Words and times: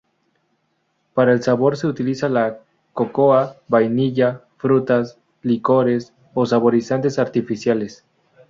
Para 1.13 1.31
el 1.31 1.43
sabor 1.43 1.77
se 1.77 1.85
utiliza 1.85 2.27
la 2.27 2.57
cocoa, 2.93 3.57
vainilla, 3.67 4.41
frutas, 4.57 5.19
licores 5.43 6.11
o 6.33 6.43
saborizantes 6.47 7.19
artificiales. 7.19 8.03